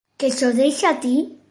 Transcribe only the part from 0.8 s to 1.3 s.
a ti?